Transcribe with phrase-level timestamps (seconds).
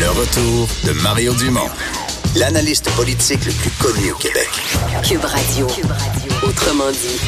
[0.00, 1.70] Le retour de Mario Dumont,
[2.36, 4.48] l'analyste politique le plus connu au Québec.
[5.06, 5.66] Cube Radio.
[6.42, 7.20] Autrement dit.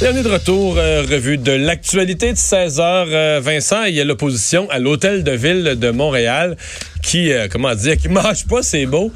[0.00, 4.04] Bienvenue de retour, euh, revue de l'actualité de 16 h euh, Vincent, il y a
[4.04, 6.56] l'opposition à l'hôtel de ville de Montréal
[7.00, 9.12] qui, euh, comment dire, qui mâche pas ses mots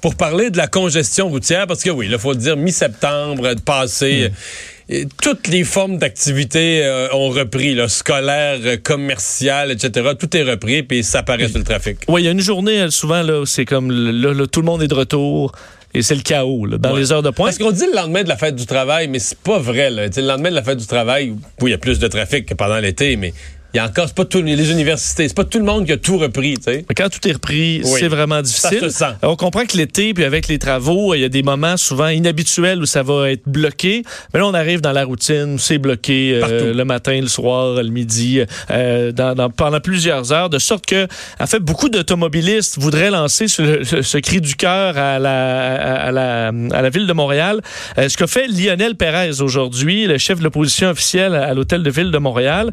[0.00, 4.30] pour parler de la congestion routière parce que oui, il faut dire mi-septembre passé.
[4.88, 10.10] Et toutes les formes d'activité ont repris, là, scolaire, commercial, etc.
[10.18, 11.98] Tout est repris, puis ça apparaît sur le trafic.
[12.06, 14.88] Oui, il y a une journée, souvent, là, c'est comme là, tout le monde est
[14.88, 15.52] de retour.
[15.96, 17.46] Et c'est le chaos là, dans les heures de pointe.
[17.46, 19.88] Parce qu'on dit le lendemain de la fête du travail, mais c'est pas vrai.
[19.88, 20.08] Là.
[20.14, 21.32] le lendemain de la fête du travail,
[21.62, 23.32] oui, il y a plus de trafic que pendant l'été, mais
[23.74, 25.92] il y a encore, c'est pas tous les universités, c'est pas tout le monde qui
[25.92, 26.84] a tout repris, tu sais.
[26.96, 28.90] Quand tout est repris, c'est vraiment difficile.
[28.90, 32.08] Ça On comprend que l'été, puis avec les travaux, il y a des moments souvent
[32.08, 34.02] inhabituels où ça va être bloqué.
[34.32, 37.90] Mais là, on arrive dans la routine, c'est bloqué euh, le matin, le soir, le
[37.90, 38.40] midi,
[38.70, 41.06] euh, dans, pendant plusieurs heures, de sorte que,
[41.38, 45.74] en fait, beaucoup d'automobilistes voudraient lancer ce, cri du cœur à la,
[46.06, 47.60] à, la, à la ville de Montréal.
[47.98, 51.90] Euh, ce que fait Lionel Pérez aujourd'hui, le chef de l'opposition officielle à l'hôtel de
[51.90, 52.72] ville de Montréal,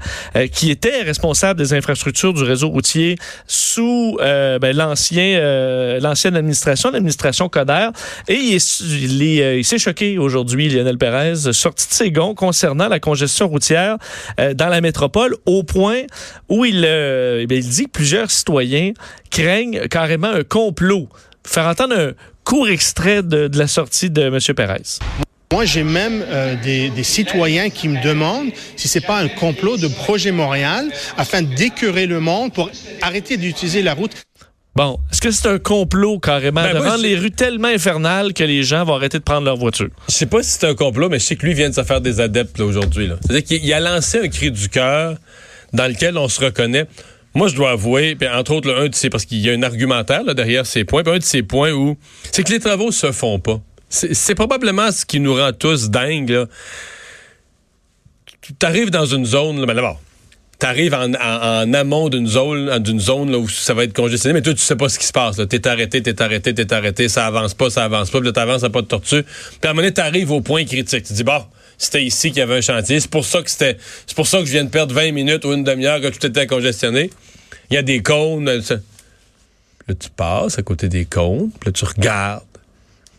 [0.52, 3.16] qui était responsable des infrastructures du réseau routier
[3.48, 7.90] sous euh, ben, l'ancien, euh, l'ancienne administration, l'administration Coder.
[8.28, 13.00] Et il, euh, il, s'est choqué aujourd'hui, Lionel Pérez, sorti de ses gonds concernant la
[13.00, 13.98] congestion routière
[14.38, 16.02] dans la métropole, au point
[16.50, 18.92] où il, eh il dit que plusieurs citoyens
[19.30, 21.08] craignent carrément un complot.
[21.46, 22.12] Faire entendre un
[22.44, 24.40] court extrait de, de la sortie de M.
[24.56, 25.00] Pérez.
[25.54, 29.88] Moi, j'ai même euh, des, citoyens qui me demandent si c'est pas un complot de
[29.88, 32.72] Projet Montréal afin d'écœurer le monde pour
[33.04, 34.14] arrêter d'utiliser la route.
[34.76, 38.44] Bon, est-ce que c'est un complot carrément ben, de rendre les rues tellement infernales que
[38.44, 39.90] les gens vont arrêter de prendre leur voiture?
[40.10, 41.84] Je sais pas si c'est un complot, mais je sais que lui vient de se
[41.84, 43.12] faire des adeptes aujourd'hui.
[43.22, 45.18] C'est-à-dire qu'il a lancé un cri du cœur
[45.72, 46.88] dans lequel on se reconnaît.
[47.36, 49.62] Moi, je dois avouer, puis entre autres, un de ces, parce qu'il y a un
[49.62, 51.96] argumentaire derrière ces points, puis un de ces points où
[52.32, 53.62] c'est que les travaux se font pas.
[53.94, 56.48] C'est probablement ce qui nous rend tous dingues.
[58.42, 60.02] Tu arrives dans une zone, là, ben d'abord,
[60.60, 64.42] tu arrives en, amont d'une zone, d'une zone là, où ça va être congestionné, mais
[64.42, 65.40] toi, tu sais pas ce qui se passe.
[65.48, 68.64] T'es arrêté, t'es arrêté, t'es arrêté, ça avance pas, ça avance pas, puis là, t'avances,
[68.64, 69.22] à pas de tortue.
[69.24, 71.04] Puis à un moment donné, t'arrives au point critique.
[71.04, 71.44] Tu dis, bon,
[71.78, 73.00] c'était ici qu'il y avait un chantier.
[73.00, 73.78] C'est pour ça que c'était,
[74.08, 76.26] c'est pour ça que je viens de perdre 20 minutes ou une demi-heure que tout
[76.26, 77.12] était congestionné.
[77.70, 78.46] Il y a des cônes.
[78.46, 78.58] Là,
[79.88, 82.44] tu passes à côté des cônes, puis là, tu regardes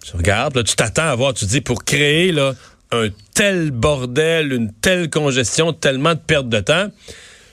[0.05, 2.55] tu regardes, là, tu t'attends à voir, tu dis, pour créer là,
[2.93, 6.89] un tel bordel, une telle congestion, tellement de perte de temps,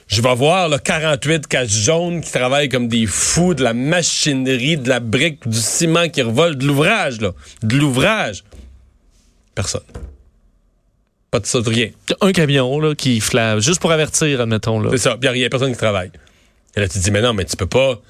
[0.06, 4.76] je vais voir là, 48 caches jaunes qui travaillent comme des fous, de la machinerie,
[4.76, 7.32] de la brique, du ciment qui revole, de l'ouvrage, là.
[7.62, 8.44] De l'ouvrage.
[9.54, 9.80] Personne.
[11.30, 11.88] Pas de ça, de rien.
[12.20, 14.78] Un camion là, qui flave, juste pour avertir, admettons.
[14.78, 14.90] Là.
[14.92, 16.10] C'est ça, il n'y a personne qui travaille.
[16.76, 18.00] Et là, tu te dis, mais non, mais tu peux pas.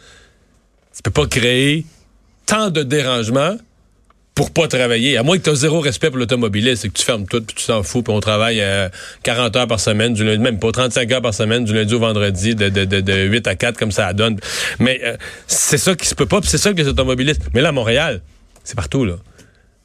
[0.94, 1.86] Tu peux pas créer
[2.44, 3.56] tant de dérangements
[4.34, 5.18] pour pas travailler.
[5.18, 7.66] À moins que tu zéro respect pour l'automobiliste, c'est que tu fermes tout, puis tu
[7.66, 8.62] t'en fous, puis on travaille
[9.22, 11.94] 40 euh, heures par semaine, du lundi, même pas 35 heures par semaine, du lundi
[11.94, 14.38] au vendredi, de, de, de, 8 à 4, comme ça donne.
[14.78, 15.16] Mais euh,
[15.46, 17.42] c'est ça qui se peut pas, c'est ça que les automobilistes...
[17.52, 18.22] Mais là, à Montréal,
[18.64, 19.16] c'est partout, là.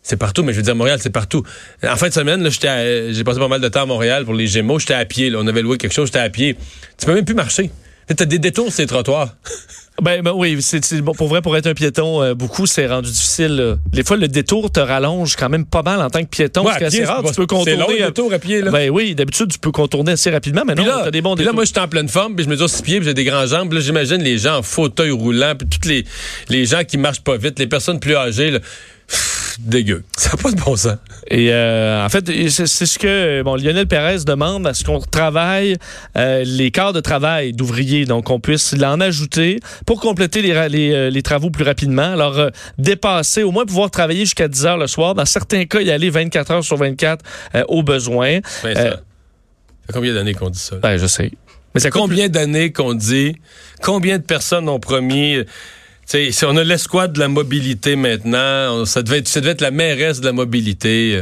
[0.02, 1.44] C'est partout, mais je veux dire, Montréal, c'est partout.
[1.84, 4.80] En fin de semaine, j'ai passé pas mal de temps à Montréal pour les Gémeaux.
[4.80, 5.40] J'étais à pied, là.
[5.42, 6.56] On avait loué quelque chose, j'étais à pied.
[6.98, 7.72] Tu peux même plus marcher.
[8.16, 9.36] T'as des détours sur les trottoirs.
[10.02, 13.10] Ben, ben, oui, c'est bon, pour vrai, pour être un piéton, euh, beaucoup, c'est rendu
[13.10, 13.78] difficile.
[13.92, 16.62] Des fois, le détour te rallonge quand même pas mal en tant que piéton.
[16.62, 17.72] Ouais, parce que c'est rare, tu peux contourner.
[17.72, 18.72] C'est long, le détour à pied, là.
[18.72, 21.52] Ben oui, d'habitude, tu peux contourner assez rapidement, mais non, t'as des bons détours.
[21.52, 23.24] là, moi, je suis en pleine forme, puis je mesure six pieds, puis j'ai des
[23.24, 23.74] grands jambes.
[23.74, 26.06] Là, j'imagine les gens en fauteuil roulant, puis tous les,
[26.50, 28.60] les gens qui marchent pas vite, les personnes plus âgées, là
[29.60, 30.04] dégueu.
[30.18, 30.98] Ça n'a pas de bon sens.
[31.30, 35.78] Et euh, en fait, c'est ce que bon, Lionel Pérez demande à ce qu'on travaille
[36.18, 40.94] euh, les quarts de travail d'ouvriers, donc qu'on puisse l'en ajouter pour compléter les, les,
[40.94, 42.14] euh, les, travaux plus rapidement.
[42.14, 45.16] Alors, dépasser, au moins pouvoir travailler jusqu'à 10 heures le soir.
[45.16, 47.24] Dans certains cas, y aller 24 heures sur 24
[47.68, 48.40] au besoin.
[48.64, 50.78] Ben, ça, fait combien d'années qu'on dit ça?
[50.78, 51.32] Ben, je sais.
[51.74, 53.36] Mais c'est combien d'années qu'on dit,
[53.84, 55.38] combien de personnes ont promis
[56.08, 59.72] si on a l'escouade de la mobilité maintenant, ça, devait être, ça devait être la
[59.72, 61.22] mairesse de la mobilité.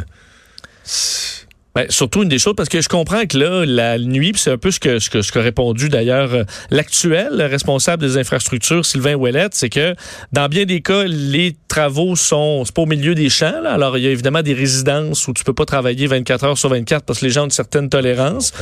[1.76, 4.58] Ben, surtout une des choses, parce que je comprends que là, la nuit, c'est un
[4.58, 9.16] peu ce que, ce que, ce que répondu d'ailleurs euh, l'actuel responsable des infrastructures, Sylvain
[9.16, 9.94] Ouellette, c'est que
[10.32, 13.62] dans bien des cas, les travaux sont, c'est pas au milieu des champs.
[13.62, 13.74] Là.
[13.74, 16.70] Alors, il y a évidemment des résidences où tu peux pas travailler 24 heures sur
[16.70, 18.54] 24 parce que les gens ont une certaine tolérance.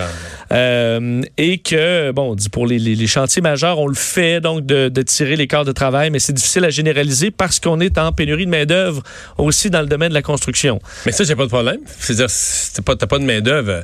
[0.51, 5.01] Euh, et que, bon, pour les, les, chantiers majeurs, on le fait donc de, de
[5.03, 8.45] tirer les quarts de travail, mais c'est difficile à généraliser parce qu'on est en pénurie
[8.45, 9.03] de main-d'œuvre
[9.37, 10.79] aussi dans le domaine de la construction.
[11.05, 11.81] Mais ça, j'ai pas de problème.
[11.99, 13.83] C'est-à-dire, c'est pas t'as pas de main-d'œuvre.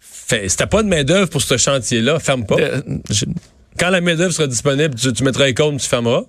[0.00, 2.56] Si t'as pas de main-d'œuvre pour ce chantier-là, ferme pas.
[2.58, 2.80] Euh,
[3.78, 6.24] Quand la main-d'œuvre sera disponible, tu, tu mettras les cônes, tu fermeras.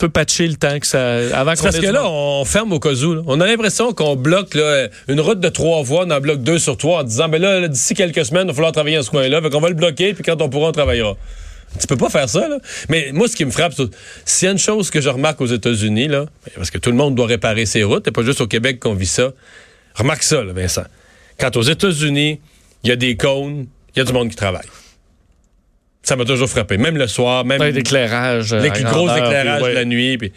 [0.00, 1.16] Peut patcher le temps que ça.
[1.38, 3.14] Avant qu'on Parce que là, on ferme au cas où.
[3.14, 3.22] là.
[3.26, 6.58] On a l'impression qu'on bloque là, une route de trois voies, on en bloque deux
[6.58, 9.10] sur trois en disant ben là, d'ici quelques semaines, il va falloir travailler dans ce
[9.10, 9.40] coin-là.
[9.42, 11.16] Fait qu'on va le bloquer, puis quand on pourra, on travaillera.
[11.78, 12.58] Tu peux pas faire ça, là.
[12.88, 13.84] Mais moi, ce qui me frappe, c'est-
[14.24, 16.24] s'il y a une chose que je remarque aux États-Unis, là,
[16.56, 18.94] parce que tout le monde doit réparer ses routes, c'est pas juste au Québec qu'on
[18.94, 19.30] vit ça.
[19.94, 20.82] Remarque ça, là, Vincent.
[21.38, 22.40] Quand aux États-Unis,
[22.82, 24.66] il y a des cônes, il y a du monde qui travaille.
[26.02, 26.78] Ça m'a toujours frappé.
[26.78, 29.70] Même le soir, même euh, les à gros éclairages ouais.
[29.70, 30.18] de la nuit.
[30.18, 30.32] Puis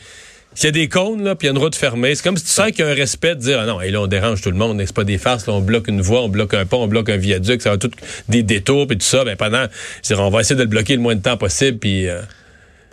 [0.55, 2.37] s'il y a des cônes, là, puis il y a une route fermée, c'est comme
[2.37, 4.07] si tu sens qu'il y a un respect de dire ah non, et là, on
[4.07, 6.53] dérange tout le monde, c'est pas des farces, là, on bloque une voie, on bloque
[6.53, 7.89] un pont, on bloque un viaduc, ça va tout
[8.29, 9.23] des détours, puis tout ça.
[9.23, 9.65] Ben, pendant,
[10.07, 12.07] je on va essayer de le bloquer le moins de temps possible, puis.
[12.07, 12.21] euh,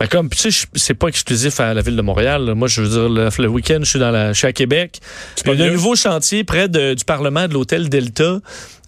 [0.01, 2.43] Ben comme, tu sais, c'est pas exclusif à la ville de Montréal.
[2.43, 2.55] là.
[2.55, 4.99] Moi, je veux dire, le, le week-end, je suis dans la, je suis à Québec.
[5.45, 8.39] Il y a un nouveau chantier près de- du Parlement de l'hôtel Delta,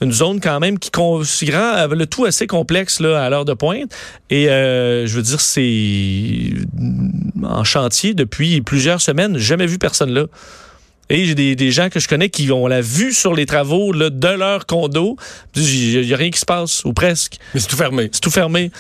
[0.01, 3.92] une zone quand même qui grand, le tout assez complexe là à l'heure de pointe.
[4.31, 6.54] Et euh, je veux dire, c'est
[7.44, 10.25] en chantier depuis plusieurs semaines, jamais vu personne là.
[11.09, 13.92] Et j'ai des, des gens que je connais qui ont la vue sur les travaux
[13.92, 15.18] là, de leur condo.
[15.56, 17.38] Il n'y a rien qui se passe, ou presque.
[17.54, 18.09] Mais c'est tout fermé.
[18.12, 18.71] C'est tout fermé.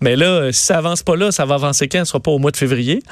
[0.00, 2.00] Mais là, si ça avance pas là, ça va avancer quand?
[2.00, 3.02] Ce sera pas au mois de février.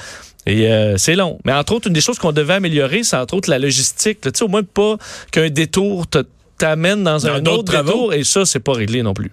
[0.46, 1.38] Et euh, c'est long.
[1.44, 4.20] Mais entre autres, une des choses qu'on devait améliorer, c'est entre autres la logistique.
[4.20, 4.96] Tu sais, au moins pas
[5.32, 6.24] qu'un détour te-
[6.58, 7.90] t'amène dans, Dans un autre travaux.
[7.92, 8.14] détour.
[8.14, 9.32] Et ça, c'est pas réglé non plus.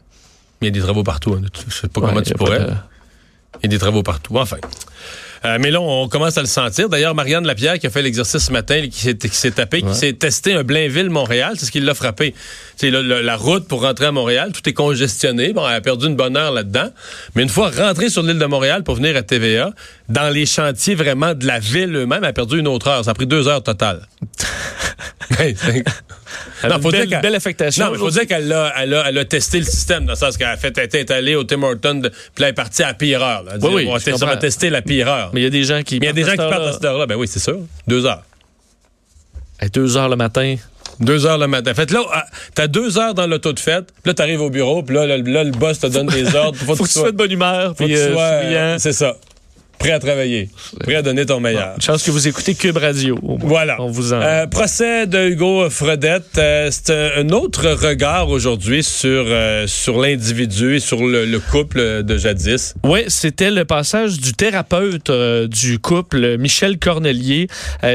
[0.62, 1.34] Il y a des travaux partout.
[1.34, 1.42] hein.
[1.68, 2.60] Je sais pas comment tu pas pourrais.
[2.60, 2.66] de-
[3.60, 4.36] Il y a des travaux partout.
[4.38, 4.58] Enfin.
[5.46, 6.88] Euh, mais là, on commence à le sentir.
[6.88, 9.94] D'ailleurs, Marianne Lapierre qui a fait l'exercice ce matin, qui s'est, qui s'est tapé, qui
[9.94, 12.34] s'est testé un Blainville-Montréal, c'est ce qui l'a frappé.
[12.78, 15.52] C'est la, la- la route pour rentrer à Montréal, tout est congestionné.
[15.54, 16.90] Bon, elle a perdu une bonne heure là-dedans.
[17.36, 19.72] Mais une fois rentrée sur l'île de Montréal pour venir à TVA,
[20.10, 23.04] dans les chantiers vraiment de la ville eux-mêmes, elle a perdu une autre heure.
[23.04, 24.08] Ça a pris deux heures totales.
[26.64, 27.86] A Non, faut dire belle, qu'elle- belle affectation.
[27.86, 30.14] non, mais il faut dire qu'elle a, elle a, elle a testé le système, dans
[30.14, 30.78] le sens qu'elle a fait,
[31.12, 32.12] allée au Tim Hortons, puis
[32.44, 33.44] elle est partie à la pire heure.
[33.44, 33.54] là.
[33.62, 35.30] Oui, oui, on va tester- va la pire heure.
[35.34, 36.00] Mais il y a des gens qui.
[36.00, 37.06] Mais il y a des gens qui partent à cette heure-là.
[37.06, 37.60] Ben oui, c'est sûr.
[37.88, 38.24] Deux heures.
[39.60, 40.56] À deux heures le matin.
[41.00, 41.74] Deux heures le matin.
[41.74, 44.50] Fait que là, ah, t'as deux heures dans l'auto de fête, puis là, t'arrives au
[44.50, 46.58] bureau, puis là, là, là, le boss te donne des ordres.
[46.58, 47.70] Faut que tu sois de bonne humeur.
[47.78, 48.78] faut que Puis, tu euh.
[48.80, 49.16] C'est ça.
[49.84, 50.48] Prêt à travailler.
[50.80, 51.74] Prêt à donner ton meilleur.
[51.76, 53.20] Une chance que vous écoutez Cube Radio.
[53.22, 53.50] au moins.
[53.50, 53.76] Voilà.
[53.82, 54.22] On vous en.
[54.22, 56.38] Euh, procès de Hugo Fredette.
[56.38, 62.02] Euh, c'est un, autre regard aujourd'hui sur, euh, sur l'individu et sur le, le couple
[62.02, 62.76] de jadis.
[62.86, 65.12] Oui, c'était le passage du thérapeute
[65.50, 67.48] du couple, Michel Cornelier,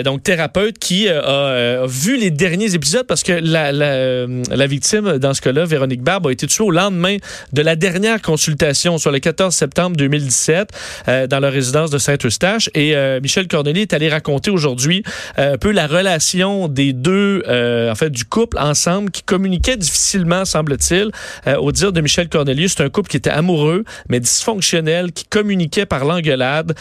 [0.04, 5.32] donc thérapeute qui a, vu les derniers épisodes parce que la, la, la victime, dans
[5.32, 7.16] ce cas-là, Véronique Barbe, a été tuée au lendemain
[7.54, 10.68] de la dernière consultation sur le 14 septembre 2017
[11.08, 12.68] euh, dans la résidence de Saint-Eustache.
[12.74, 15.02] Et euh, Michel Cornelier est allé raconter aujourd'hui
[15.38, 19.76] euh, un peu la relation des deux, euh, en fait, du couple ensemble qui communiquaient
[19.76, 21.10] difficilement, semble-t-il.
[21.46, 25.24] Euh, au dire de Michel Cornelier, c'est un couple qui était amoureux, mais dysfonctionnel, qui
[25.24, 26.74] communiquait par l'engueulade.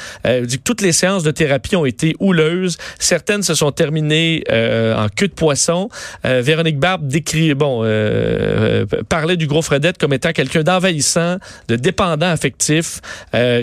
[0.43, 2.77] Dit toutes les séances de thérapie ont été houleuses.
[2.99, 5.89] Certaines se sont terminées en queue de poisson.
[6.23, 7.81] Véronique Barbe décrit, bon,
[9.09, 13.01] parlait du gros Fredette comme étant quelqu'un d'envahissant, de dépendant affectif,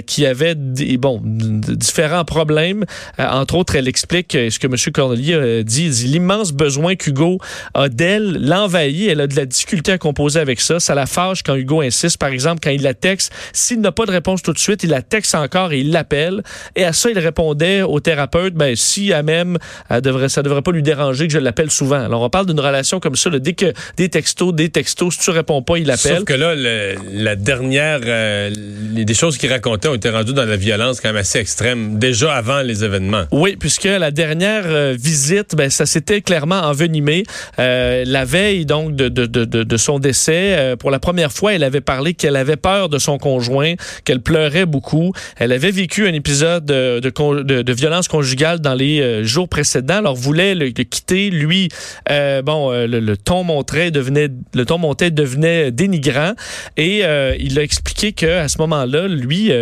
[0.06, 2.84] qui avait des, bon, différents problèmes.
[3.18, 4.76] Euh, entre autres, elle explique euh, ce que M.
[4.92, 5.86] Cornelier euh, dit.
[5.86, 7.38] Il dit l'immense besoin qu'Hugo
[7.74, 9.08] a d'elle l'envahit.
[9.10, 10.80] Elle a de la difficulté à composer avec ça.
[10.80, 12.18] Ça la fâche quand Hugo insiste.
[12.18, 14.90] Par exemple, quand il la texte, s'il n'a pas de réponse tout de suite, il
[14.90, 16.42] la texte encore et il l'appelle.
[16.76, 20.62] Et à ça, il répondait au thérapeute, ben, si elle même, elle devrait, ça devrait
[20.62, 22.04] pas lui déranger que je l'appelle souvent.
[22.04, 25.20] Alors, on parle d'une relation comme ça, là, dès que des textos, des textos, si
[25.20, 26.16] tu réponds pas, il appelle.
[26.18, 28.50] Sauf que là, le- la dernière, euh,
[28.92, 31.98] les, des choses qu'il racontait ont été rendues dans la violence quand même assez extrême,
[31.98, 33.24] déjà avant les événements.
[33.30, 37.24] Oui, puisque la dernière euh, visite, ben, ça s'était clairement envenimé.
[37.58, 41.62] Euh, la veille donc de, de, de, son décès, euh, pour la première fois, elle
[41.62, 45.12] avait parlé qu'elle avait peur de son conjoint, qu'elle pleurait beaucoup.
[45.36, 49.98] Elle avait vécu un épisode de, de, violence conjugale dans les jours précédents.
[49.98, 51.28] Alors voulait le, quitter.
[51.28, 51.68] Lui,
[52.08, 56.32] bon, le, ton montrait devenait, le ton montait devenait dénigrant.
[56.78, 57.02] Et
[57.38, 59.52] il a expliqué que à ce moment-là, lui.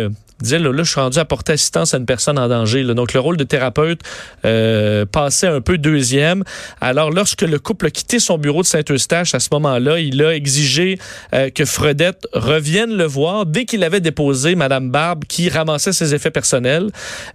[0.43, 2.83] Disait là, là, je suis rendu à porter assistance à une personne en danger.
[2.83, 2.93] là.
[2.93, 4.01] Donc, le rôle de thérapeute
[4.45, 6.43] euh, passait un peu deuxième.
[6.81, 10.35] Alors, lorsque le couple a quitté son bureau de Saint-Eustache, à ce moment-là, il a
[10.35, 10.99] exigé
[11.33, 16.13] euh, que Fredette revienne le voir dès qu'il avait déposé Madame Barbe qui ramassait ses
[16.13, 16.89] effets personnels.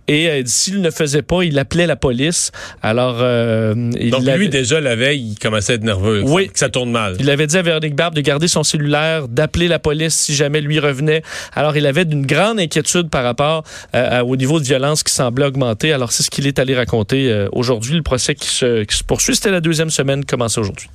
[0.06, 2.52] Et euh, s'il ne faisait pas, il appelait la police.
[2.82, 6.22] Alors, euh, il Donc lui, déjà, la veille, il commençait à être nerveux.
[6.24, 6.48] Oui.
[6.48, 7.16] Que ça tourne mal.
[7.18, 10.60] il avait dit à Véronique Barbe de garder son cellulaire, d'appeler la police si jamais
[10.60, 11.22] lui revenait.
[11.54, 13.64] Alors, il avait d'une grande inquiétude par rapport
[13.94, 15.92] euh, au niveau de violence qui semblait augmenter.
[15.92, 17.94] Alors, c'est ce qu'il est allé raconter euh, aujourd'hui.
[17.94, 20.88] Le procès qui se, qui se poursuit, c'était la deuxième semaine commencée aujourd'hui.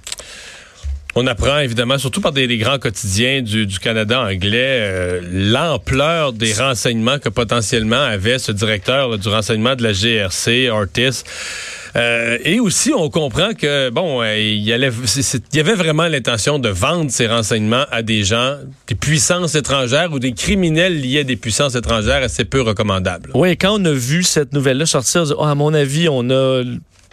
[1.15, 7.19] On apprend évidemment, surtout par des, grands quotidiens du, Canada anglais, euh, l'ampleur des renseignements
[7.19, 11.23] que potentiellement avait ce directeur du renseignement de la GRC, Ortiz.
[11.95, 17.11] Euh, et aussi, on comprend que, bon, euh, il, y avait vraiment l'intention de vendre
[17.11, 21.75] ces renseignements à des gens, des puissances étrangères ou des criminels liés à des puissances
[21.75, 23.29] étrangères assez peu recommandables.
[23.35, 26.63] Oui, quand on a vu cette nouvelle-là sortir, oh, à mon avis, on a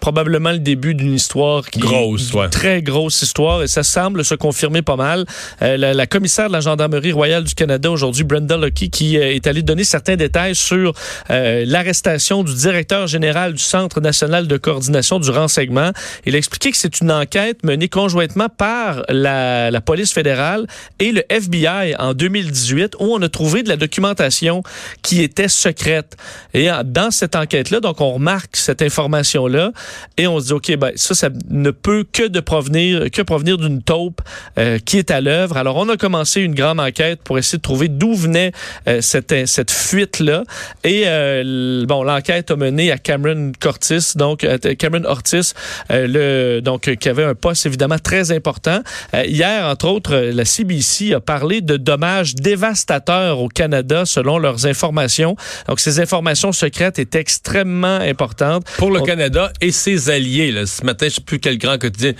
[0.00, 2.48] probablement le début d'une histoire qui grosse, ouais.
[2.48, 5.26] très grosse histoire et ça semble se confirmer pas mal.
[5.62, 9.46] Euh, la, commissaire de la gendarmerie royale du Canada aujourd'hui, Brenda Lucky, qui euh, est
[9.46, 10.94] allée donner certains détails sur
[11.30, 15.92] euh, l'arrestation du directeur général du Centre national de coordination du renseignement.
[16.26, 20.66] Il a expliqué que c'est une enquête menée conjointement par la, la police fédérale
[20.98, 24.62] et le FBI en 2018 où on a trouvé de la documentation
[25.02, 26.16] qui était secrète.
[26.54, 29.72] Et dans cette enquête-là, donc on remarque cette information-là
[30.16, 33.58] et on se dit, OK, ben, ça, ça ne peut que de provenir, que provenir
[33.58, 34.20] d'une taupe
[34.58, 35.56] euh, qui est à l'œuvre.
[35.56, 38.52] Alors, on a commencé une grande enquête pour essayer de trouver d'où venait
[38.88, 40.44] euh, cette, cette fuite-là.
[40.84, 44.46] Et, euh, bon, l'enquête a mené à Cameron Cortis, donc
[44.78, 45.54] Cameron Ortiz,
[45.88, 48.80] le, donc, qui avait un poste évidemment très important.
[49.14, 55.36] hier, entre autres, la CBC a parlé de dommages dévastateurs au Canada selon leurs informations.
[55.68, 58.64] Donc, ces informations secrètes étaient extrêmement importantes.
[58.78, 60.52] Pour le Canada et ses alliés.
[60.52, 60.66] Là.
[60.66, 62.12] Ce matin, je ne sais plus quel grand quotidien.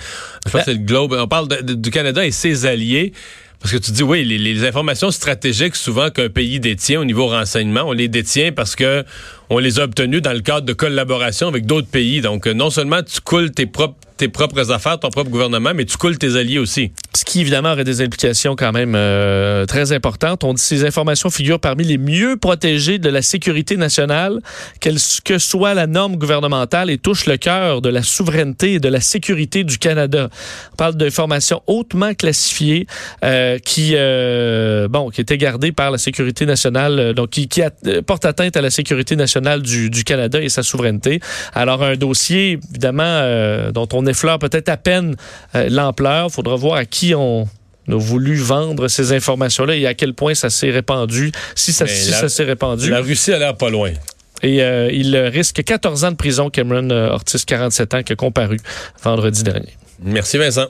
[0.45, 1.15] Je pense que c'est le Globe.
[1.17, 3.13] On parle du Canada et ses alliés.
[3.61, 7.83] Parce que tu dis, oui, les, informations stratégiques, souvent qu'un pays détient au niveau renseignement,
[7.85, 9.05] on les détient parce que
[9.51, 12.21] on les a obtenues dans le cadre de collaboration avec d'autres pays.
[12.21, 16.17] Donc, euh, non seulement tu coules tes propres affaires, ton propre gouvernement, mais tu coules
[16.17, 16.93] tes alliés aussi.
[17.13, 20.45] Ce qui, évidemment, aurait des implications quand même euh, très importantes.
[20.45, 24.39] On dit que ces informations figurent parmi les mieux protégées de la sécurité nationale,
[24.79, 28.87] quelle que soit la norme gouvernementale, et touchent le cœur de la souveraineté et de
[28.87, 30.29] la sécurité du Canada.
[30.71, 32.87] On parle d'informations hautement classifiées
[33.25, 33.95] euh, qui,
[34.89, 37.61] bon, qui étaient gardées par la sécurité nationale, donc qui, qui
[38.07, 41.19] portent atteinte à la sécurité nationale du, du, Canada et sa souveraineté.
[41.53, 45.15] Alors, un dossier, évidemment, dont on effleure peut-être à peine
[45.55, 46.27] euh, l'ampleur.
[46.29, 47.47] Il faudra voir à qui on
[47.87, 52.43] a voulu vendre ces informations-là et à quel point ça s'est répandu, si ça s'est
[52.43, 52.89] répandu.
[52.89, 53.91] La Russie a l'air pas loin.
[54.43, 58.15] Et euh, il risque 14 ans de prison, Cameron euh, Ortiz, 47 ans, qui a
[58.15, 58.57] comparu
[59.03, 59.77] vendredi dernier.
[60.03, 60.67] Merci Vincent.